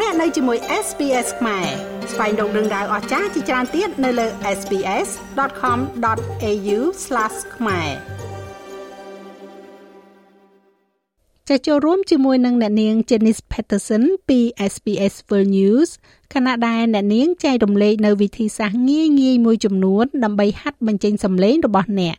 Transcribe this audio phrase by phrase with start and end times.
[0.00, 1.66] លោកអ្នកនៅជាមួយ SPS ខ្មែរ
[2.12, 4.26] ស្វែងរកដឹងដៅអស្ចារ្យជាច្រើនទៀតនៅលើ
[4.58, 6.78] SPS.com.au/
[7.56, 7.90] ខ្មែរ
[11.48, 14.38] ចាចូលរួមជាមួយនឹងអ្នកនាង Janice Patterson ពី
[14.72, 15.88] SPS World News
[16.34, 22.16] ខណៈដែលអ្នកនាងចែករំលែកនៅវិធីសាស្ត្រងាយងាយមួយចំនួនដើម្បីហាត់បញ្ចេញសំឡេងរបស់អ្នក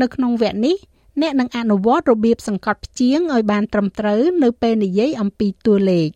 [0.00, 0.76] នៅក្នុងវគ្គនេះ
[1.22, 6.10] អ្នកនឹងអនុវត្តរបៀបសង្កត់ព្យាង្គឲ្យបានត្រឹមត្រូវនៅពេលនិយាយអំពីតួលេខ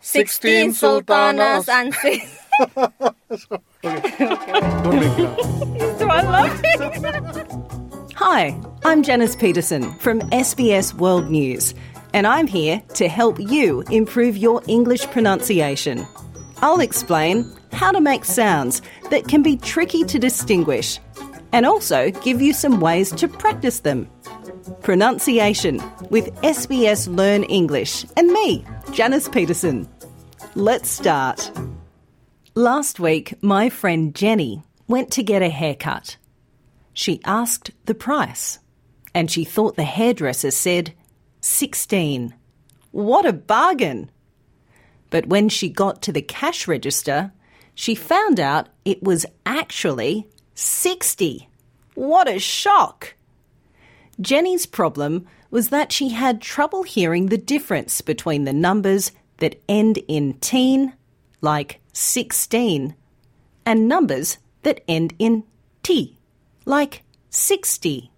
[0.00, 2.38] 16 sultanas and six.
[2.74, 2.82] Don't
[4.98, 5.28] make it
[6.80, 7.70] up.
[8.14, 11.74] Hi, I'm Janice Peterson from SBS World News,
[12.12, 16.06] and I'm here to help you improve your English pronunciation.
[16.62, 20.98] I'll explain how to make sounds that can be tricky to distinguish
[21.52, 24.08] and also give you some ways to practice them.
[24.82, 29.88] Pronunciation with SBS Learn English and me, Janice Peterson.
[30.56, 31.50] Let's start.
[32.54, 36.16] Last week, my friend Jenny went to get a haircut.
[36.92, 38.58] She asked the price
[39.14, 40.92] and she thought the hairdresser said
[41.40, 42.34] 16.
[42.90, 44.10] What a bargain!
[45.10, 47.32] But when she got to the cash register,
[47.74, 51.48] she found out it was actually 60.
[51.94, 53.14] What a shock!
[54.20, 59.98] Jenny's problem was that she had trouble hearing the difference between the numbers that end
[60.08, 60.92] in teen,
[61.40, 62.94] like 16,
[63.66, 65.44] and numbers that end in
[65.82, 66.16] t,
[66.64, 68.10] like 60.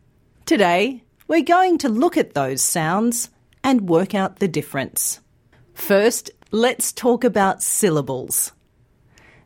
[0.44, 3.30] Today, we're going to look at those sounds
[3.64, 5.20] and work out the difference.
[5.74, 8.52] First, let's talk about syllables.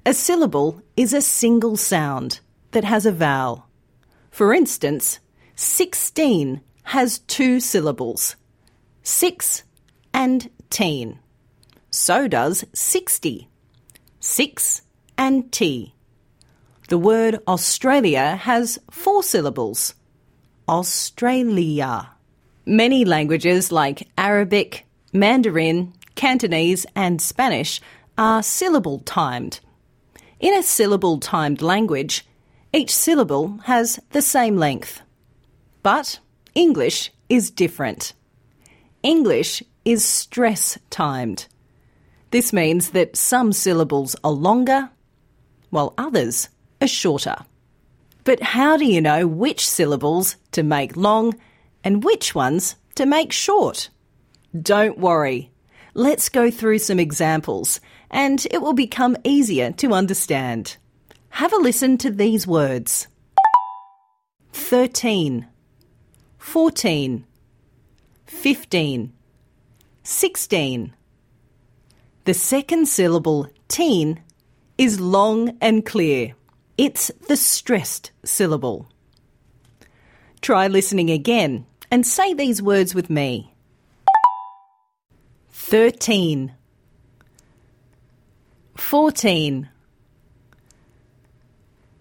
[0.05, 2.41] A syllable is a single sound
[2.73, 3.67] that has a vowel.
[4.31, 5.19] For instance,
[5.55, 8.37] 16 has two syllables,
[9.03, 9.65] six
[10.15, 11.19] and teen.
[11.91, 13.49] So does 60,
[14.21, 14.83] six
[15.19, 15.95] and t.
[16.89, 19.95] The word Australia has four syllables,
[20.69, 22.11] Australia.
[22.65, 27.81] Many languages like Arabic, Mandarin, Cantonese, and Spanish
[28.17, 29.59] are syllable timed.
[30.39, 32.25] In a syllable timed language,
[32.73, 35.01] each syllable has the same length.
[35.83, 36.21] But
[36.57, 38.15] English is different.
[39.03, 41.47] English is stress timed.
[42.31, 44.89] This means that some syllables are longer,
[45.69, 46.49] while others
[46.81, 47.37] are shorter.
[48.25, 51.35] But how do you know which syllables to make long
[51.85, 53.91] and which ones to make short?
[54.59, 55.51] Don't worry.
[55.93, 60.79] Let's go through some examples and it will become easier to understand.
[61.29, 63.09] Have a listen to these words
[64.55, 65.47] 13,
[66.47, 67.27] 14,
[68.27, 69.13] 15,
[70.05, 70.95] 16.
[72.25, 74.23] The second syllable, teen,
[74.79, 76.35] is long and clear.
[76.79, 78.87] It's the stressed syllable.
[80.41, 83.53] Try listening again and say these words with me
[85.51, 86.55] 13,
[88.77, 89.69] 14,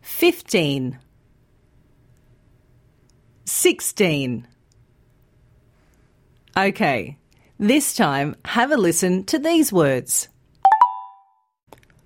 [0.01, 0.99] 15,
[3.45, 4.47] 16.
[6.57, 7.17] Okay,
[7.59, 10.29] this time have a listen to these words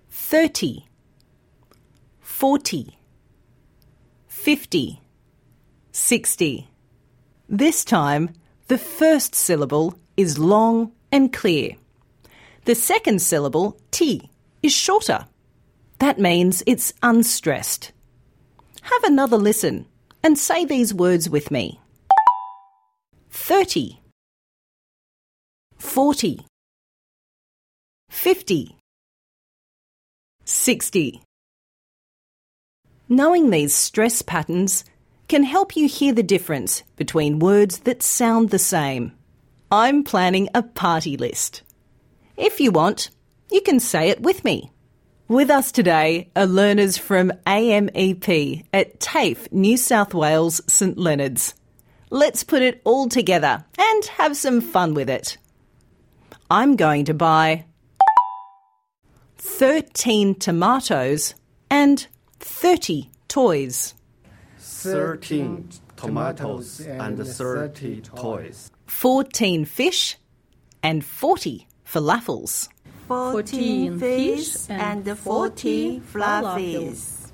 [0.10, 0.86] 30,
[2.20, 2.98] 40,
[4.28, 5.02] 50,
[5.92, 6.68] 60.
[7.48, 8.30] This time,
[8.68, 11.78] the first syllable is long and clear.
[12.66, 14.30] The second syllable, T,
[14.62, 15.26] is shorter.
[16.00, 17.94] That means it's unstressed.
[18.82, 19.86] Have another listen
[20.24, 21.80] and say these words with me
[23.30, 24.00] 30,
[25.78, 26.46] 40,
[28.09, 28.75] 50,
[30.46, 31.22] 60.
[33.07, 34.84] Knowing these stress patterns
[35.28, 39.13] can help you hear the difference between words that sound the same.
[39.72, 41.62] I'm planning a party list.
[42.36, 43.12] If you want,
[43.51, 44.72] you can say it with me.
[45.30, 51.54] With us today are learners from AMEP at TAFE, New South Wales, St Leonards.
[52.10, 55.38] Let's put it all together and have some fun with it.
[56.50, 57.66] I'm going to buy
[59.38, 61.36] 13 tomatoes
[61.70, 62.08] and
[62.40, 63.94] 30 toys.
[64.58, 68.72] 13 tomatoes and 30 toys.
[68.88, 70.18] 14 fish
[70.82, 72.68] and 40 falafels.
[73.10, 77.32] 14 fish and 40 fluffies.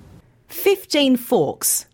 [0.47, 1.85] 15 forks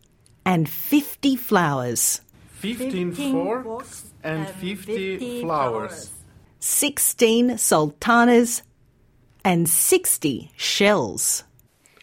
[0.46, 2.22] and 50 flowers.
[2.60, 6.12] 15 forks and 50 flowers.
[6.60, 8.62] 16 sultanas
[9.44, 11.44] and 60 shells.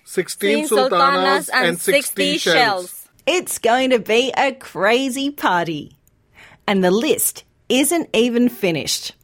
[0.02, 3.08] 16 sultanas and 60 shells.
[3.24, 5.96] It's going to be a crazy party.
[6.66, 9.14] And the list isn't even finished.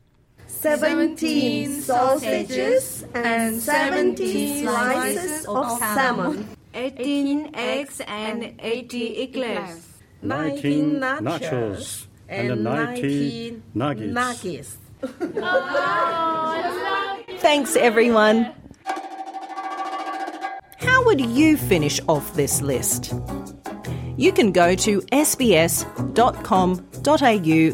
[0.65, 6.49] 17 sausages and 17 slices of salmon.
[6.73, 9.87] 18 eggs and 80 eclairs.
[10.23, 14.79] 19 nachos and 19 nuggets.
[17.43, 18.51] Thanks, everyone.
[20.79, 23.13] How would you finish off this list?
[24.17, 25.83] You can go to sbs.com.au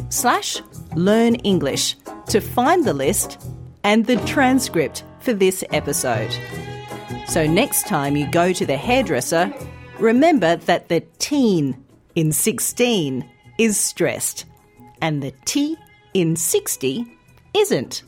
[0.09, 0.61] slash
[0.95, 1.95] learn English
[2.31, 3.45] to find the list
[3.83, 6.33] and the transcript for this episode.
[7.27, 9.53] So next time you go to the hairdresser,
[9.99, 11.83] remember that the teen
[12.15, 14.45] in 16 is stressed
[15.01, 15.75] and the T
[16.13, 17.05] in 60
[17.53, 18.03] isn't.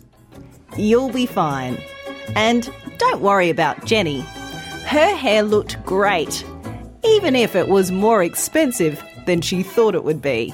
[0.77, 1.77] You'll be fine.
[2.33, 4.21] And don't worry about Jenny.
[4.85, 6.45] Her hair looked great,
[7.03, 10.53] even if it was more expensive than she thought it would be.